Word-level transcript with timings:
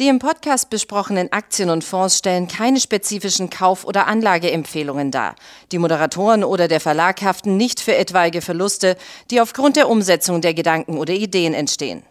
Die 0.00 0.08
im 0.08 0.18
Podcast 0.18 0.70
besprochenen 0.70 1.30
Aktien 1.30 1.68
und 1.68 1.84
Fonds 1.84 2.16
stellen 2.16 2.48
keine 2.48 2.80
spezifischen 2.80 3.50
Kauf- 3.50 3.84
oder 3.84 4.06
Anlageempfehlungen 4.06 5.10
dar. 5.10 5.34
Die 5.72 5.78
Moderatoren 5.78 6.42
oder 6.42 6.68
der 6.68 6.80
Verlag 6.80 7.20
haften 7.20 7.58
nicht 7.58 7.80
für 7.80 7.94
etwaige 7.94 8.40
Verluste, 8.40 8.96
die 9.30 9.42
aufgrund 9.42 9.76
der 9.76 9.90
Umsetzung 9.90 10.40
der 10.40 10.54
Gedanken 10.54 10.96
oder 10.96 11.12
Ideen 11.12 11.52
entstehen. 11.52 12.02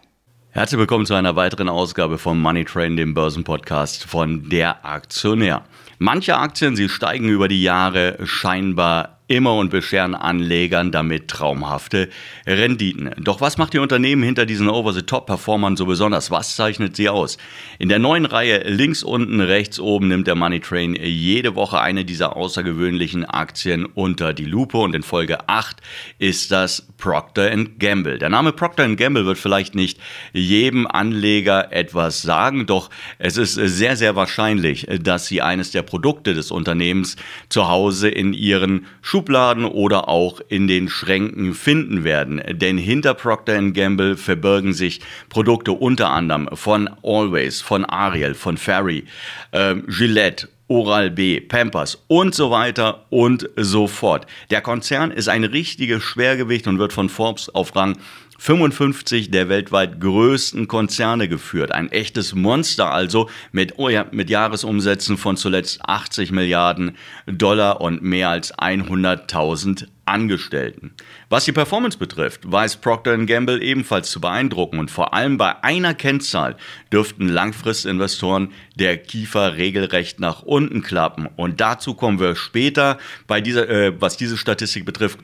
Herzlich 0.50 0.78
willkommen 0.78 1.04
zu 1.04 1.14
einer 1.14 1.34
weiteren 1.34 1.68
Ausgabe 1.68 2.18
vom 2.18 2.40
Money 2.40 2.64
Train, 2.64 2.96
dem 2.96 3.12
Börsenpodcast 3.12 4.04
von 4.04 4.48
der 4.48 4.84
Aktionär. 4.84 5.64
Manche 5.98 6.36
Aktien, 6.36 6.76
sie 6.76 6.88
steigen 6.88 7.28
über 7.28 7.48
die 7.48 7.60
Jahre 7.60 8.18
scheinbar 8.22 9.19
immer 9.30 9.54
und 9.54 9.70
bescheren 9.70 10.16
Anlegern 10.16 10.90
damit 10.90 11.28
traumhafte 11.28 12.08
Renditen. 12.46 13.10
Doch 13.16 13.40
was 13.40 13.58
macht 13.58 13.72
die 13.74 13.78
Unternehmen 13.78 14.24
hinter 14.24 14.44
diesen 14.44 14.68
Over-the-Top-Performern 14.68 15.76
so 15.76 15.86
besonders? 15.86 16.32
Was 16.32 16.56
zeichnet 16.56 16.96
sie 16.96 17.08
aus? 17.08 17.38
In 17.78 17.88
der 17.88 18.00
neuen 18.00 18.26
Reihe 18.26 18.68
links 18.68 19.04
unten, 19.04 19.40
rechts 19.40 19.78
oben 19.78 20.08
nimmt 20.08 20.26
der 20.26 20.34
Money 20.34 20.58
Train 20.58 20.96
jede 20.96 21.54
Woche 21.54 21.80
eine 21.80 22.04
dieser 22.04 22.34
außergewöhnlichen 22.34 23.24
Aktien 23.24 23.86
unter 23.86 24.34
die 24.34 24.46
Lupe 24.46 24.78
und 24.78 24.96
in 24.96 25.04
Folge 25.04 25.48
8 25.48 25.76
ist 26.18 26.50
das 26.50 26.88
Procter 26.98 27.50
Gamble. 27.78 28.18
Der 28.18 28.30
Name 28.30 28.52
Procter 28.52 28.88
Gamble 28.96 29.26
wird 29.26 29.38
vielleicht 29.38 29.76
nicht 29.76 30.00
jedem 30.32 30.88
Anleger 30.88 31.72
etwas 31.72 32.20
sagen, 32.22 32.66
doch 32.66 32.90
es 33.18 33.36
ist 33.36 33.54
sehr, 33.54 33.94
sehr 33.94 34.16
wahrscheinlich, 34.16 34.88
dass 35.00 35.26
sie 35.26 35.40
eines 35.40 35.70
der 35.70 35.82
Produkte 35.82 36.34
des 36.34 36.50
Unternehmens 36.50 37.14
zu 37.48 37.68
Hause 37.68 38.08
in 38.08 38.32
ihren 38.32 38.86
Schuh 39.02 39.19
Schubladen 39.20 39.66
oder 39.66 40.08
auch 40.08 40.40
in 40.48 40.66
den 40.66 40.88
Schränken 40.88 41.52
finden 41.52 42.04
werden. 42.04 42.40
Denn 42.52 42.78
hinter 42.78 43.12
Procter 43.12 43.60
Gamble 43.72 44.16
verbirgen 44.16 44.72
sich 44.72 45.00
Produkte 45.28 45.72
unter 45.72 46.08
anderem 46.08 46.48
von 46.54 46.88
Always, 47.02 47.60
von 47.60 47.84
Ariel, 47.84 48.32
von 48.32 48.56
Ferry, 48.56 49.04
äh, 49.52 49.74
Gillette 49.86 50.48
Oral-B, 50.68 51.40
Pampers 51.40 52.02
und 52.06 52.34
so 52.34 52.50
weiter 52.50 53.04
und 53.10 53.46
so 53.56 53.88
fort. 53.88 54.26
Der 54.50 54.62
Konzern 54.62 55.10
ist 55.10 55.28
ein 55.28 55.44
richtiges 55.44 56.02
Schwergewicht 56.02 56.66
und 56.66 56.78
wird 56.78 56.94
von 56.94 57.10
Forbes 57.10 57.54
auf 57.54 57.76
Rang 57.76 57.98
55 58.40 59.30
der 59.30 59.50
weltweit 59.50 60.00
größten 60.00 60.66
Konzerne 60.66 61.28
geführt. 61.28 61.72
Ein 61.72 61.92
echtes 61.92 62.34
Monster 62.34 62.90
also 62.90 63.28
mit, 63.52 63.74
oh 63.76 63.90
ja, 63.90 64.06
mit 64.12 64.30
Jahresumsätzen 64.30 65.18
von 65.18 65.36
zuletzt 65.36 65.82
80 65.84 66.32
Milliarden 66.32 66.96
Dollar 67.26 67.82
und 67.82 68.02
mehr 68.02 68.30
als 68.30 68.54
100.000 68.54 69.88
Angestellten. 70.06 70.92
Was 71.28 71.44
die 71.44 71.52
Performance 71.52 71.98
betrifft, 71.98 72.50
weiß 72.50 72.78
Procter 72.78 73.16
Gamble 73.26 73.62
ebenfalls 73.62 74.10
zu 74.10 74.22
beeindrucken 74.22 74.78
und 74.78 74.90
vor 74.90 75.12
allem 75.12 75.36
bei 75.36 75.62
einer 75.62 75.92
Kennzahl 75.92 76.56
dürften 76.90 77.28
Langfristinvestoren 77.28 78.52
der 78.74 78.96
Kiefer 78.96 79.58
regelrecht 79.58 80.18
nach 80.18 80.42
unten 80.42 80.82
klappen. 80.82 81.28
Und 81.36 81.60
dazu 81.60 81.92
kommen 81.92 82.18
wir 82.18 82.34
später 82.34 82.96
bei 83.26 83.42
dieser, 83.42 83.68
äh, 83.68 84.00
was 84.00 84.16
diese 84.16 84.38
Statistik 84.38 84.86
betrifft, 84.86 85.18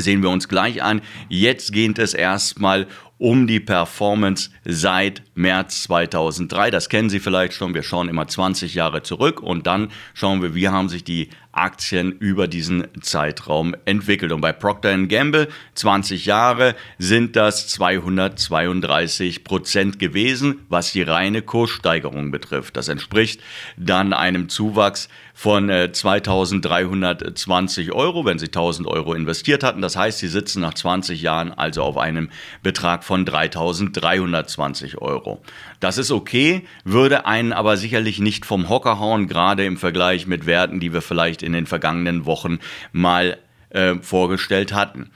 sehen 0.00 0.22
wir 0.22 0.30
uns 0.30 0.48
gleich 0.48 0.82
an. 0.82 1.02
Jetzt 1.28 1.72
geht 1.72 1.98
es 1.98 2.14
erstmal 2.14 2.86
um 3.22 3.46
die 3.46 3.60
Performance 3.60 4.50
seit 4.64 5.22
März 5.36 5.84
2003. 5.84 6.72
Das 6.72 6.88
kennen 6.88 7.08
Sie 7.08 7.20
vielleicht 7.20 7.54
schon. 7.54 7.72
Wir 7.72 7.84
schauen 7.84 8.08
immer 8.08 8.26
20 8.26 8.74
Jahre 8.74 9.04
zurück 9.04 9.40
und 9.40 9.68
dann 9.68 9.92
schauen 10.12 10.42
wir, 10.42 10.56
wie 10.56 10.68
haben 10.68 10.88
sich 10.88 11.04
die 11.04 11.28
Aktien 11.52 12.12
über 12.12 12.48
diesen 12.48 12.88
Zeitraum 13.02 13.76
entwickelt. 13.84 14.32
Und 14.32 14.40
bei 14.40 14.52
Procter 14.52 14.96
Gamble 15.06 15.48
20 15.74 16.24
Jahre 16.26 16.74
sind 16.98 17.36
das 17.36 17.68
232 17.68 19.44
Prozent 19.44 19.98
gewesen, 19.98 20.60
was 20.68 20.92
die 20.92 21.02
reine 21.02 21.42
Kurssteigerung 21.42 22.30
betrifft. 22.30 22.74
Das 22.76 22.88
entspricht 22.88 23.42
dann 23.76 24.14
einem 24.14 24.48
Zuwachs 24.48 25.08
von 25.34 25.68
2320 25.68 27.88
äh, 27.88 27.92
Euro, 27.92 28.24
wenn 28.24 28.38
Sie 28.38 28.46
1000 28.46 28.88
Euro 28.88 29.12
investiert 29.14 29.62
hatten. 29.62 29.82
Das 29.82 29.96
heißt, 29.96 30.20
Sie 30.20 30.28
sitzen 30.28 30.62
nach 30.62 30.74
20 30.74 31.20
Jahren 31.20 31.52
also 31.52 31.82
auf 31.82 31.98
einem 31.98 32.30
Betrag 32.62 33.04
von 33.04 33.11
3320 33.16 34.98
Euro. 34.98 35.40
Das 35.80 35.98
ist 35.98 36.10
okay, 36.10 36.66
würde 36.84 37.26
einen 37.26 37.52
aber 37.52 37.76
sicherlich 37.76 38.18
nicht 38.18 38.46
vom 38.46 38.68
Hocker 38.68 38.98
hauen, 38.98 39.28
gerade 39.28 39.64
im 39.64 39.76
Vergleich 39.76 40.26
mit 40.26 40.46
Werten, 40.46 40.80
die 40.80 40.92
wir 40.92 41.02
vielleicht 41.02 41.42
in 41.42 41.52
den 41.52 41.66
vergangenen 41.66 42.26
Wochen 42.26 42.58
mal 42.92 43.38
äh, 43.70 43.96
vorgestellt 44.00 44.72
hatten. 44.72 45.10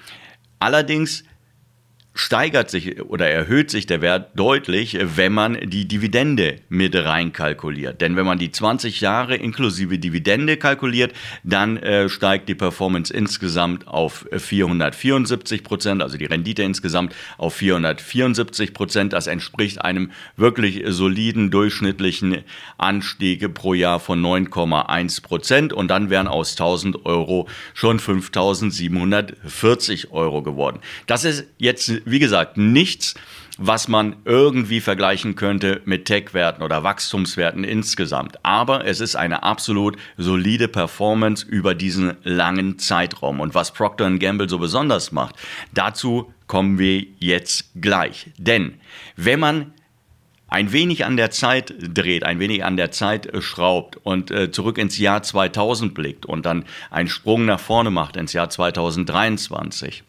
Allerdings 0.58 1.24
steigert 2.16 2.70
sich 2.70 3.02
oder 3.02 3.28
erhöht 3.28 3.70
sich 3.70 3.86
der 3.86 4.00
Wert 4.00 4.30
deutlich, 4.36 4.96
wenn 5.00 5.34
man 5.34 5.58
die 5.68 5.86
Dividende 5.86 6.56
mit 6.70 6.96
reinkalkuliert. 6.96 8.00
Denn 8.00 8.16
wenn 8.16 8.24
man 8.24 8.38
die 8.38 8.50
20 8.50 9.02
Jahre 9.02 9.36
inklusive 9.36 9.98
Dividende 9.98 10.56
kalkuliert, 10.56 11.12
dann 11.44 11.76
äh, 11.76 12.08
steigt 12.08 12.48
die 12.48 12.54
Performance 12.54 13.12
insgesamt 13.12 13.86
auf 13.86 14.26
474 14.34 15.62
Prozent, 15.62 16.02
also 16.02 16.16
die 16.16 16.24
Rendite 16.24 16.62
insgesamt 16.62 17.14
auf 17.36 17.54
474 17.56 18.72
Prozent. 18.72 19.12
Das 19.12 19.26
entspricht 19.26 19.82
einem 19.82 20.10
wirklich 20.36 20.84
soliden 20.86 21.50
durchschnittlichen 21.50 22.44
Anstieg 22.78 23.52
pro 23.52 23.74
Jahr 23.74 24.00
von 24.00 24.24
9,1 24.24 25.22
Prozent. 25.22 25.74
Und 25.74 25.88
dann 25.88 26.08
wären 26.08 26.28
aus 26.28 26.52
1000 26.52 27.04
Euro 27.04 27.46
schon 27.74 27.98
5740 27.98 30.12
Euro 30.12 30.42
geworden. 30.42 30.78
Das 31.06 31.24
ist 31.24 31.44
jetzt 31.58 32.05
wie 32.06 32.18
gesagt, 32.18 32.56
nichts, 32.56 33.14
was 33.58 33.88
man 33.88 34.16
irgendwie 34.24 34.80
vergleichen 34.80 35.34
könnte 35.34 35.80
mit 35.84 36.04
Tech-Werten 36.04 36.62
oder 36.62 36.82
Wachstumswerten 36.82 37.64
insgesamt. 37.64 38.44
Aber 38.44 38.86
es 38.86 39.00
ist 39.00 39.16
eine 39.16 39.42
absolut 39.42 39.96
solide 40.16 40.68
Performance 40.68 41.46
über 41.46 41.74
diesen 41.74 42.16
langen 42.22 42.78
Zeitraum. 42.78 43.40
Und 43.40 43.54
was 43.54 43.72
Procter 43.72 44.10
Gamble 44.18 44.48
so 44.48 44.58
besonders 44.58 45.10
macht, 45.10 45.36
dazu 45.72 46.32
kommen 46.46 46.78
wir 46.78 47.06
jetzt 47.18 47.70
gleich. 47.80 48.30
Denn 48.38 48.74
wenn 49.16 49.40
man 49.40 49.72
ein 50.48 50.72
wenig 50.72 51.04
an 51.04 51.16
der 51.16 51.30
Zeit 51.30 51.74
dreht, 51.80 52.24
ein 52.24 52.38
wenig 52.38 52.64
an 52.64 52.76
der 52.76 52.92
Zeit 52.92 53.28
schraubt 53.40 53.96
und 53.96 54.30
äh, 54.30 54.50
zurück 54.50 54.78
ins 54.78 54.96
Jahr 54.98 55.22
2000 55.22 55.92
blickt 55.92 56.24
und 56.24 56.46
dann 56.46 56.64
einen 56.90 57.08
Sprung 57.08 57.46
nach 57.46 57.58
vorne 57.58 57.90
macht 57.90 58.16
ins 58.16 58.32
Jahr 58.32 58.48
2023, 58.48 60.04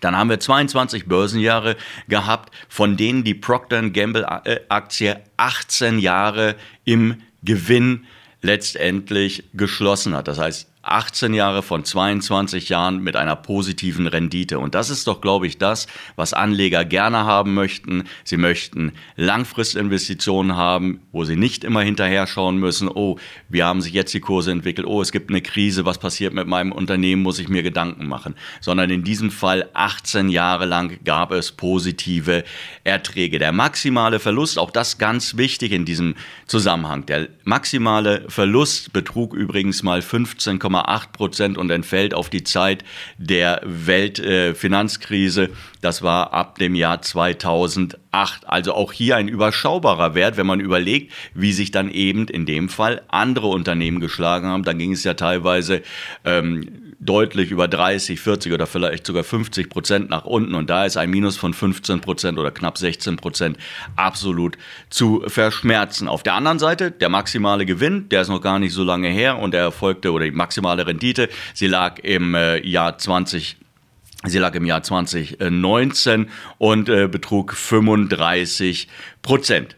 dann 0.00 0.16
haben 0.16 0.30
wir 0.30 0.40
22 0.40 1.06
Börsenjahre 1.06 1.76
gehabt, 2.08 2.54
von 2.68 2.96
denen 2.96 3.24
die 3.24 3.34
Procter 3.34 3.88
Gamble 3.90 4.26
äh, 4.44 4.60
Aktie 4.68 5.20
18 5.36 5.98
Jahre 5.98 6.56
im 6.84 7.22
Gewinn 7.42 8.06
letztendlich 8.42 9.44
geschlossen 9.54 10.14
hat. 10.14 10.28
Das 10.28 10.38
heißt, 10.38 10.69
18 10.90 11.34
Jahre 11.34 11.62
von 11.62 11.84
22 11.84 12.68
Jahren 12.68 13.02
mit 13.02 13.16
einer 13.16 13.36
positiven 13.36 14.06
Rendite. 14.06 14.58
Und 14.58 14.74
das 14.74 14.90
ist 14.90 15.06
doch, 15.06 15.20
glaube 15.20 15.46
ich, 15.46 15.58
das, 15.58 15.86
was 16.16 16.32
Anleger 16.32 16.84
gerne 16.84 17.18
haben 17.24 17.54
möchten. 17.54 18.04
Sie 18.24 18.36
möchten 18.36 18.92
Langfristinvestitionen 19.16 20.56
haben, 20.56 21.00
wo 21.12 21.24
sie 21.24 21.36
nicht 21.36 21.64
immer 21.64 21.82
hinterher 21.82 22.26
schauen 22.26 22.58
müssen, 22.58 22.88
oh, 22.88 23.18
wie 23.48 23.62
haben 23.62 23.80
sich 23.80 23.92
jetzt 23.92 24.12
die 24.14 24.20
Kurse 24.20 24.50
entwickelt, 24.50 24.86
oh, 24.86 25.00
es 25.00 25.12
gibt 25.12 25.30
eine 25.30 25.42
Krise, 25.42 25.84
was 25.84 25.98
passiert 25.98 26.34
mit 26.34 26.46
meinem 26.46 26.72
Unternehmen, 26.72 27.22
muss 27.22 27.38
ich 27.38 27.48
mir 27.48 27.62
Gedanken 27.62 28.06
machen. 28.06 28.34
Sondern 28.60 28.90
in 28.90 29.04
diesem 29.04 29.30
Fall 29.30 29.68
18 29.74 30.28
Jahre 30.28 30.66
lang 30.66 30.98
gab 31.04 31.32
es 31.32 31.52
positive 31.52 32.44
Erträge. 32.84 33.38
Der 33.38 33.52
maximale 33.52 34.18
Verlust, 34.18 34.58
auch 34.58 34.70
das 34.70 34.98
ganz 34.98 35.36
wichtig 35.36 35.72
in 35.72 35.84
diesem 35.84 36.14
Zusammenhang, 36.46 37.06
der 37.06 37.28
maximale 37.44 38.24
Verlust 38.28 38.92
betrug 38.92 39.34
übrigens 39.34 39.82
mal 39.82 40.02
15, 40.02 40.58
2,8 40.80 41.12
Prozent 41.12 41.58
und 41.58 41.70
entfällt 41.70 42.14
auf 42.14 42.30
die 42.30 42.44
Zeit 42.44 42.84
der 43.18 43.60
Weltfinanzkrise. 43.64 45.50
Das 45.80 46.02
war 46.02 46.32
ab 46.32 46.58
dem 46.58 46.74
Jahr 46.74 47.02
2008. 47.02 47.98
Also 48.46 48.74
auch 48.74 48.92
hier 48.92 49.16
ein 49.16 49.28
überschaubarer 49.28 50.14
Wert, 50.14 50.36
wenn 50.36 50.46
man 50.46 50.60
überlegt, 50.60 51.12
wie 51.34 51.52
sich 51.52 51.70
dann 51.70 51.90
eben 51.90 52.28
in 52.28 52.46
dem 52.46 52.68
Fall 52.68 53.02
andere 53.08 53.48
Unternehmen 53.48 54.00
geschlagen 54.00 54.48
haben. 54.48 54.62
Dann 54.62 54.78
ging 54.78 54.92
es 54.92 55.04
ja 55.04 55.14
teilweise 55.14 55.82
ähm, 56.24 56.90
deutlich 57.00 57.50
über 57.50 57.66
30, 57.66 58.20
40 58.20 58.52
oder 58.52 58.66
vielleicht 58.66 59.06
sogar 59.06 59.24
50 59.24 59.70
Prozent 59.70 60.10
nach 60.10 60.26
unten. 60.26 60.54
Und 60.54 60.68
da 60.68 60.84
ist 60.84 60.98
ein 60.98 61.10
Minus 61.10 61.36
von 61.36 61.54
15 61.54 62.00
Prozent 62.00 62.38
oder 62.38 62.50
knapp 62.50 62.76
16 62.76 63.16
Prozent 63.16 63.56
absolut 63.96 64.58
zu 64.90 65.22
verschmerzen. 65.26 66.08
Auf 66.08 66.22
der 66.22 66.34
anderen 66.34 66.58
Seite 66.58 66.90
der 66.90 67.08
maximale 67.08 67.64
Gewinn, 67.64 68.08
der 68.10 68.20
ist 68.20 68.28
noch 68.28 68.42
gar 68.42 68.58
nicht 68.58 68.74
so 68.74 68.84
lange 68.84 69.08
her 69.08 69.38
und 69.38 69.54
der 69.54 69.62
erfolgte 69.62 70.12
oder 70.12 70.26
die 70.26 70.30
maximale 70.30 70.59
Rendite, 70.64 71.28
sie 71.54 71.66
lag 71.66 71.98
im 71.98 72.34
äh, 72.34 72.58
Jahr 72.66 72.98
20 72.98 73.56
Sie 74.26 74.38
lag 74.38 74.54
im 74.54 74.66
Jahr 74.66 74.82
2019 74.82 76.28
und 76.58 76.90
äh, 76.90 77.08
betrug 77.08 77.54
35 77.54 78.86
Prozent. 79.22 79.76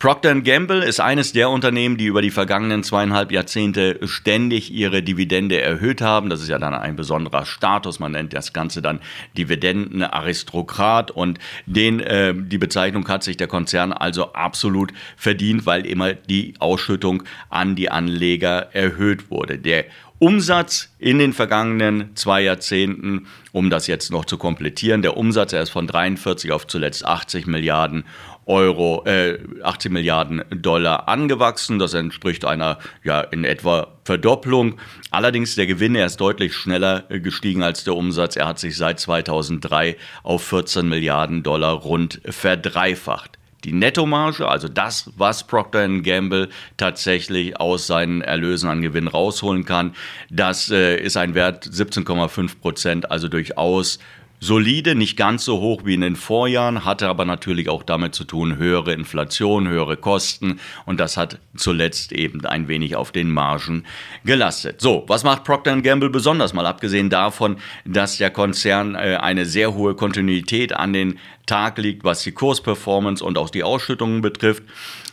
Procter 0.00 0.32
Gamble 0.42 0.84
ist 0.84 1.00
eines 1.00 1.32
der 1.32 1.50
Unternehmen, 1.50 1.96
die 1.96 2.06
über 2.06 2.22
die 2.22 2.30
vergangenen 2.30 2.84
zweieinhalb 2.84 3.32
Jahrzehnte 3.32 3.98
ständig 4.06 4.72
ihre 4.72 5.02
Dividende 5.02 5.60
erhöht 5.60 6.00
haben. 6.00 6.30
Das 6.30 6.40
ist 6.40 6.48
ja 6.48 6.60
dann 6.60 6.72
ein 6.72 6.94
besonderer 6.94 7.44
Status. 7.44 7.98
Man 7.98 8.12
nennt 8.12 8.32
das 8.32 8.52
Ganze 8.52 8.80
dann 8.80 9.00
Dividendenaristokrat. 9.36 11.10
Und 11.10 11.40
den, 11.66 11.98
äh, 11.98 12.32
die 12.32 12.58
Bezeichnung 12.58 13.08
hat 13.08 13.24
sich 13.24 13.38
der 13.38 13.48
Konzern 13.48 13.92
also 13.92 14.34
absolut 14.34 14.92
verdient, 15.16 15.66
weil 15.66 15.84
immer 15.84 16.12
die 16.14 16.54
Ausschüttung 16.60 17.24
an 17.50 17.74
die 17.74 17.90
Anleger 17.90 18.72
erhöht 18.76 19.32
wurde. 19.32 19.58
Der 19.58 19.86
Umsatz 20.20 20.92
in 20.98 21.18
den 21.20 21.32
vergangenen 21.32 22.16
zwei 22.16 22.42
Jahrzehnten, 22.42 23.26
um 23.52 23.70
das 23.70 23.86
jetzt 23.86 24.10
noch 24.10 24.24
zu 24.24 24.36
komplettieren, 24.36 25.00
der 25.02 25.16
Umsatz, 25.16 25.52
er 25.52 25.62
ist 25.62 25.70
von 25.70 25.86
43 25.86 26.50
auf 26.50 26.66
zuletzt 26.66 27.04
80 27.04 27.46
Milliarden 27.46 28.04
Euro, 28.44 29.04
äh, 29.04 29.38
18 29.62 29.92
Milliarden 29.92 30.42
Dollar 30.50 31.06
angewachsen. 31.06 31.78
Das 31.78 31.94
entspricht 31.94 32.44
einer 32.44 32.78
ja 33.04 33.20
in 33.20 33.44
etwa 33.44 33.88
Verdopplung. 34.04 34.80
Allerdings 35.10 35.54
der 35.54 35.66
Gewinn, 35.66 35.94
er 35.94 36.06
ist 36.06 36.16
deutlich 36.16 36.54
schneller 36.54 37.04
äh, 37.10 37.20
gestiegen 37.20 37.62
als 37.62 37.84
der 37.84 37.94
Umsatz. 37.94 38.34
Er 38.36 38.48
hat 38.48 38.58
sich 38.58 38.76
seit 38.76 38.98
2003 38.98 39.96
auf 40.24 40.42
14 40.42 40.88
Milliarden 40.88 41.42
Dollar 41.42 41.74
rund 41.74 42.20
verdreifacht. 42.24 43.37
Die 43.64 43.72
Nettomarge, 43.72 44.46
also 44.46 44.68
das, 44.68 45.10
was 45.16 45.46
Procter 45.46 45.88
Gamble 45.88 46.48
tatsächlich 46.76 47.58
aus 47.58 47.86
seinen 47.86 48.20
Erlösen 48.20 48.70
an 48.70 48.82
Gewinn 48.82 49.08
rausholen 49.08 49.64
kann, 49.64 49.94
das 50.30 50.70
äh, 50.70 50.96
ist 50.96 51.16
ein 51.16 51.34
Wert 51.34 51.66
17,5 51.66 52.60
Prozent, 52.60 53.10
also 53.10 53.28
durchaus 53.28 53.98
solide, 54.40 54.94
nicht 54.94 55.16
ganz 55.16 55.44
so 55.44 55.60
hoch 55.60 55.82
wie 55.84 55.94
in 55.94 56.00
den 56.00 56.16
Vorjahren, 56.16 56.84
hatte 56.84 57.08
aber 57.08 57.24
natürlich 57.24 57.68
auch 57.68 57.82
damit 57.82 58.14
zu 58.14 58.24
tun, 58.24 58.56
höhere 58.56 58.92
Inflation, 58.92 59.68
höhere 59.68 59.96
Kosten 59.96 60.60
und 60.86 61.00
das 61.00 61.16
hat 61.16 61.38
zuletzt 61.56 62.12
eben 62.12 62.44
ein 62.46 62.68
wenig 62.68 62.96
auf 62.96 63.12
den 63.12 63.30
Margen 63.30 63.84
gelastet. 64.24 64.80
So, 64.80 65.04
was 65.08 65.24
macht 65.24 65.44
Procter 65.44 65.80
Gamble 65.80 66.10
besonders, 66.10 66.52
mal 66.52 66.66
abgesehen 66.66 67.10
davon, 67.10 67.56
dass 67.84 68.18
der 68.18 68.30
Konzern 68.30 68.94
äh, 68.94 69.18
eine 69.20 69.44
sehr 69.44 69.74
hohe 69.74 69.94
Kontinuität 69.94 70.72
an 70.72 70.92
den 70.92 71.18
Tag 71.48 71.78
liegt, 71.78 72.04
was 72.04 72.22
die 72.22 72.32
Kursperformance 72.32 73.24
und 73.24 73.36
auch 73.38 73.50
die 73.50 73.64
Ausschüttungen 73.64 74.20
betrifft. 74.22 74.62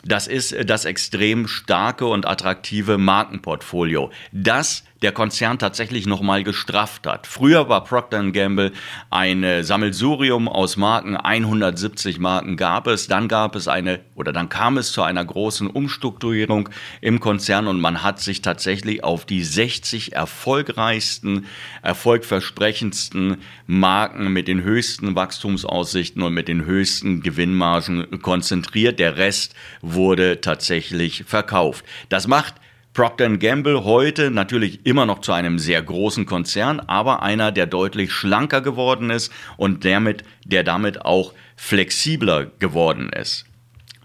Das 0.04 0.28
ist 0.28 0.52
äh, 0.52 0.66
das 0.66 0.86
extrem 0.86 1.48
starke 1.48 2.06
und 2.06 2.28
attraktive 2.28 3.00
Markenportfolio. 3.00 4.12
Das 4.32 4.84
der 5.02 5.12
Konzern 5.12 5.60
tatsächlich 5.60 6.08
nochmal 6.08 6.44
gestrafft 6.44 7.06
hat. 7.06 7.28
Früher 7.28 7.70
war 7.70 7.84
Procter 7.84 8.24
Gamble 8.32 8.72
ein 9.10 9.44
äh, 9.44 9.64
Sammelsurium 9.64 10.48
aus 10.48 10.78
Marken, 10.78 11.18
170 11.18 12.18
Marken 12.18 12.58
gab 12.58 12.88
es, 12.88 13.08
dann 13.08 13.28
gab 13.28 13.56
es 13.56 13.68
eine 13.68 14.00
oder 14.16 14.32
dann 14.32 14.50
kam 14.50 14.78
es 14.78 14.94
zu 14.94 15.04
einer 15.04 15.24
großen 15.24 15.68
Umstrukturierung 15.68 16.70
im 17.02 17.20
Konzern 17.20 17.68
und 17.68 17.82
man 17.82 18.04
hat 18.04 18.20
sich 18.20 18.42
tatsächlich 18.42 19.04
auf 19.04 19.26
die 19.26 19.44
60 19.44 20.14
erfolgreichsten, 20.14 21.46
erfolgversprechendsten 21.84 23.38
Marken 23.68 24.34
mit 24.34 24.48
den 24.48 24.64
höchsten 24.64 25.16
Wachstumsaussichten 25.16 26.24
und 26.26 26.34
mit 26.34 26.48
den 26.48 26.66
höchsten 26.66 27.22
Gewinnmargen 27.22 28.22
konzentriert. 28.22 29.00
Der 29.00 29.18
Rest 29.18 29.56
wurde 29.82 30.42
tatsächlich 30.42 31.24
verkauft. 31.26 31.86
Das 32.10 32.28
macht 32.28 32.56
Procter 32.94 33.30
Gamble 33.38 33.84
heute 33.84 34.32
natürlich 34.32 34.86
immer 34.86 35.06
noch 35.06 35.20
zu 35.20 35.34
einem 35.34 35.60
sehr 35.60 35.82
großen 35.82 36.26
Konzern, 36.26 36.80
aber 36.80 37.24
einer, 37.24 37.52
der 37.52 37.66
deutlich 37.66 38.14
schlanker 38.14 38.62
geworden 38.62 39.10
ist 39.10 39.34
und 39.58 39.84
damit, 39.84 40.24
der 40.46 40.64
damit 40.64 41.04
auch 41.04 41.34
flexibler 41.58 42.46
geworden 42.60 43.10
ist. 43.10 43.46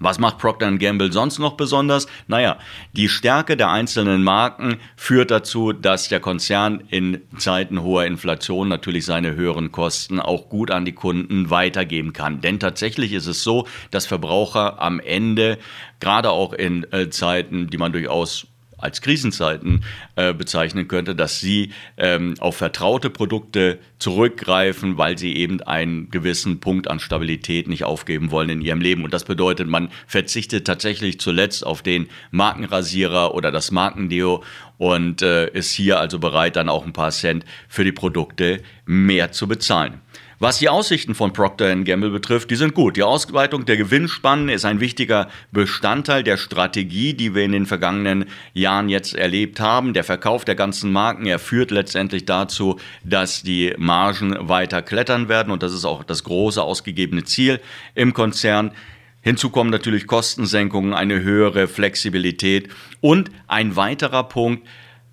Was 0.03 0.19
macht 0.19 0.39
Procter 0.39 0.73
Gamble 0.79 1.13
sonst 1.13 1.39
noch 1.39 1.59
besonders? 1.59 2.07
Naja, 2.27 2.57
die 2.95 3.11
Stärke 3.11 3.55
der 3.55 3.71
einzelnen 3.71 4.25
Marken 4.25 4.79
führt 4.97 5.31
dazu, 5.31 5.75
dass 5.75 6.09
der 6.09 6.21
Konzern 6.21 6.83
in 6.89 7.21
Zeiten 7.37 7.83
hoher 7.83 8.07
Inflation 8.07 8.69
natürlich 8.69 9.05
seine 9.05 9.35
höheren 9.35 9.73
Kosten 9.73 10.19
auch 10.19 10.49
gut 10.49 10.71
an 10.71 10.87
die 10.87 10.95
Kunden 10.95 11.51
weitergeben 11.51 12.15
kann. 12.15 12.41
Denn 12.41 12.59
tatsächlich 12.59 13.13
ist 13.13 13.27
es 13.27 13.45
so, 13.45 13.67
dass 13.91 14.07
Verbraucher 14.07 14.81
am 14.81 15.01
Ende, 15.01 15.59
gerade 16.01 16.31
auch 16.31 16.55
in 16.55 16.91
äh, 16.93 17.11
Zeiten, 17.11 17.69
die 17.69 17.77
man 17.77 17.93
durchaus 17.93 18.47
als 18.81 19.01
Krisenzeiten 19.01 19.85
äh, 20.17 20.33
bezeichnen 20.35 20.89
könnte, 20.89 21.15
dass 21.15 21.41
sie 21.41 21.73
ähm, 21.97 22.35
auf 22.39 22.57
vertraute 22.57 23.11
Produkte 23.11 23.79
zurückgreifen, 23.99 24.99
weil 24.99 25.19
sie 25.19 25.37
eben 25.37 25.61
einen 25.63 26.11
gewissen 26.11 26.61
Punkt 26.61 26.89
an 26.89 27.01
Stabilität 27.01 27.69
nicht 27.69 27.85
aufgeben 27.85 28.31
wollen 28.31 28.49
in 28.49 28.61
ihrem 28.61 28.81
Leben. 28.81 29.05
Und 29.05 29.15
das 29.15 29.25
bedeutet, 29.25 29.69
man 29.69 29.91
verzichtet 30.07 30.67
tatsächlich 30.67 31.21
zuletzt 31.21 31.65
auf 31.65 31.83
den 31.83 32.09
Markenrasierer 32.31 33.35
oder 33.35 33.51
das 33.51 33.71
Markendeo 33.71 34.43
und 34.79 35.23
äh, 35.23 35.51
ist 35.51 35.73
hier 35.73 36.01
also 36.01 36.19
bereit, 36.19 36.57
dann 36.57 36.69
auch 36.69 36.87
ein 36.87 36.93
paar 36.93 37.11
Cent 37.11 37.45
für 37.69 37.85
die 37.85 37.93
Produkte 37.93 38.63
mehr 38.87 39.33
zu 39.33 39.47
bezahlen. 39.47 40.01
Was 40.43 40.59
die 40.59 40.71
Aussichten 40.71 41.15
von 41.15 41.35
Procter 41.35 41.77
Gamble 41.77 42.09
betrifft, 42.09 42.51
die 42.51 42.57
sind 42.57 42.73
gut. 42.73 42.97
Die 42.97 43.03
Ausweitung 43.03 43.67
der 43.67 43.77
Gewinnspannen 43.77 44.49
ist 44.49 44.65
ein 44.65 44.81
wichtiger 44.81 45.29
Bestandteil 45.53 46.23
der 46.23 46.39
Strategie, 46.39 47.13
die 47.13 47.35
wir 47.35 47.45
in 47.45 47.53
den 47.53 47.67
vergangenen 47.67 48.25
Jahren 48.55 48.89
jetzt 48.89 49.15
erlebt 49.15 49.61
haben. 49.61 49.93
Der 49.93 50.03
Verkauf 50.03 50.47
der 50.47 50.55
ganzen 50.55 50.93
Marken, 50.93 51.27
er 51.27 51.39
führt 51.39 51.71
letztendlich 51.71 52.25
dazu, 52.25 52.81
dass 53.05 53.43
die 53.43 53.75
Margen 53.77 54.49
weiter 54.49 54.81
klettern 54.81 55.29
werden 55.29 55.53
und 55.53 55.63
das 55.63 55.75
ist 55.75 55.85
auch 55.85 56.05
das 56.05 56.25
große 56.25 56.63
ausgegebene 56.63 57.25
Ziel 57.25 57.61
im 57.95 58.15
Konzern. 58.15 58.73
Hinzu 59.21 59.51
kommen 59.51 59.69
natürlich 59.69 60.07
Kostensenkungen, 60.07 60.95
eine 60.95 61.21
höhere 61.21 61.69
Flexibilität 61.69 62.71
und 63.03 63.31
ein 63.47 63.77
weiterer 63.77 64.25
Punkt, 64.25 64.67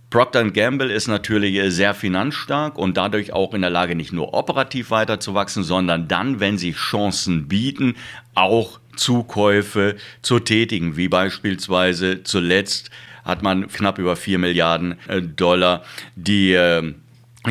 Procter 0.09 0.49
Gamble 0.51 0.89
ist 0.89 1.07
natürlich 1.07 1.59
sehr 1.73 1.93
finanzstark 1.93 2.77
und 2.77 2.95
dadurch 2.95 3.33
auch 3.33 3.53
in 3.53 3.61
der 3.61 3.69
Lage, 3.69 3.93
nicht 3.93 4.13
nur 4.13 4.33
operativ 4.33 4.89
weiterzuwachsen, 4.89 5.63
sondern 5.63 6.07
dann, 6.07 6.39
wenn 6.39 6.57
sie 6.57 6.71
Chancen 6.71 7.49
bieten, 7.49 7.95
auch 8.33 8.79
Zukäufe 8.95 9.97
zu 10.21 10.39
tätigen, 10.39 10.95
wie 10.95 11.09
beispielsweise 11.09 12.23
zuletzt 12.23 12.89
hat 13.25 13.43
man 13.43 13.67
knapp 13.67 13.99
über 13.99 14.15
4 14.15 14.39
Milliarden 14.39 14.95
äh, 15.07 15.21
Dollar 15.21 15.83
die 16.15 16.53
äh, 16.53 16.93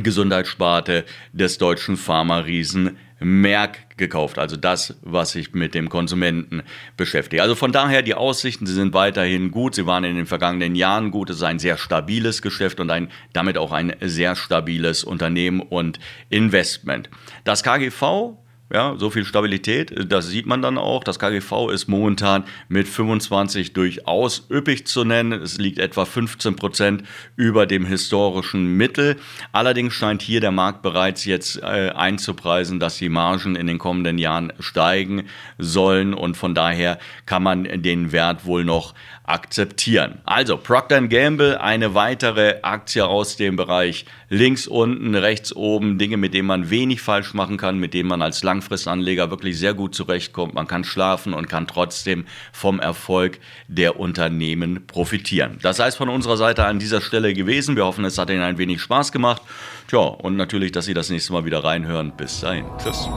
Gesundheitssparte 0.02 1.04
des 1.32 1.58
deutschen 1.58 1.96
Pharma-Riesen 1.96 2.96
Merck 3.19 3.96
gekauft, 3.96 4.38
also 4.38 4.56
das, 4.56 4.94
was 5.00 5.32
sich 5.32 5.54
mit 5.54 5.75
dem 5.75 5.88
Konsumenten 5.88 6.62
beschäftigt. 6.98 7.40
Also 7.40 7.54
von 7.54 7.72
daher, 7.72 8.02
die 8.02 8.14
Aussichten, 8.14 8.66
sie 8.66 8.75
sind 8.75 8.93
weiterhin 8.93 9.50
gut, 9.50 9.75
sie 9.75 9.87
waren 9.87 10.04
in 10.04 10.16
den 10.16 10.26
vergangenen 10.26 10.75
Jahren 10.75 11.10
gut, 11.10 11.31
es 11.31 11.37
ist 11.37 11.43
ein 11.43 11.58
sehr 11.58 11.78
stabiles 11.78 12.43
Geschäft 12.43 12.78
und 12.78 12.90
ein, 12.90 13.08
damit 13.32 13.56
auch 13.56 13.72
ein 13.72 13.94
sehr 14.03 14.36
stabiles 14.36 15.03
Unternehmen 15.03 15.60
und 15.60 15.98
Investment. 16.29 17.08
Das 17.44 17.62
KGV 17.62 18.36
ja, 18.73 18.96
so 18.96 19.11
viel 19.11 19.25
Stabilität, 19.25 19.94
das 20.11 20.27
sieht 20.27 20.46
man 20.46 20.61
dann 20.61 20.77
auch. 20.77 21.05
Das 21.05 21.20
KGV 21.20 21.70
ist 21.70 21.87
momentan 21.87 22.44
mit 22.69 22.89
25 22.89 23.73
durchaus 23.75 24.46
üppig 24.51 24.87
zu 24.87 25.05
nennen. 25.05 25.41
Es 25.41 25.58
liegt 25.58 25.79
etwa 25.79 26.05
15 26.05 26.56
Prozent 26.56 27.05
über 27.37 27.67
dem 27.67 27.87
historischen 27.87 28.77
Mittel. 28.77 29.17
Allerdings 29.53 29.94
scheint 29.94 30.20
hier 30.20 30.41
der 30.41 30.51
Markt 30.51 30.82
bereits 30.82 31.25
jetzt 31.25 31.63
äh, 31.63 31.91
einzupreisen, 31.91 32.81
dass 32.81 32.99
die 32.99 33.08
Margen 33.08 33.55
in 33.55 33.69
den 33.69 33.79
kommenden 33.79 34.19
Jahren 34.19 34.53
steigen 34.58 35.29
sollen 35.58 36.13
und 36.13 36.37
von 36.37 36.55
daher 36.55 36.99
kann 37.25 37.44
man 37.44 37.65
den 37.82 38.11
Wert 38.11 38.46
wohl 38.46 38.65
noch 38.65 38.94
akzeptieren. 39.27 40.20
Also 40.25 40.56
Procter 40.56 41.03
Gamble, 41.03 41.58
eine 41.58 41.94
weitere 41.94 42.61
Aktie 42.63 43.06
aus 43.06 43.37
dem 43.37 43.56
Bereich 43.56 44.06
links 44.29 44.67
unten, 44.67 45.15
rechts 45.15 45.55
oben, 45.55 45.99
Dinge, 45.99 46.17
mit 46.17 46.32
denen 46.32 46.46
man 46.46 46.70
wenig 46.70 47.01
falsch 47.01 47.35
machen 47.35 47.56
kann, 47.56 47.79
mit 47.79 47.93
denen 47.93 48.08
man 48.08 48.23
als 48.23 48.43
Langfristanleger 48.56 49.31
wirklich 49.31 49.58
sehr 49.58 49.75
gut 49.75 49.94
zurechtkommt. 49.94 50.55
Man 50.55 50.67
kann 50.67 50.84
schlafen 50.84 51.34
und 51.34 51.48
kann 51.48 51.67
trotzdem 51.67 52.25
vom 52.53 52.81
Erfolg 52.81 53.39
der 53.69 54.01
Unternehmen 54.01 54.86
profitieren. 54.86 55.58
Das 55.63 55.79
heißt 55.79 55.96
von 55.96 56.08
unserer 56.08 56.36
Seite 56.36 56.65
an 56.65 56.79
dieser 56.79 57.01
Stelle 57.01 57.34
gewesen. 57.34 57.77
Wir 57.77 57.84
hoffen, 57.84 58.05
es 58.05 58.17
hat 58.19 58.31
Ihnen 58.31 58.43
ein 58.43 58.58
wenig 58.58 58.81
Spaß 58.81 59.13
gemacht. 59.13 59.43
Tja, 59.89 60.01
und 60.01 60.36
natürlich, 60.36 60.72
dass 60.72 60.86
Sie 60.86 60.94
das 60.94 61.10
nächste 61.10 61.32
Mal 61.32 61.44
wieder 61.44 61.63
reinhören. 61.63 62.13
Bis 62.17 62.41
dahin. 62.41 62.65
Tschüss. 62.82 63.08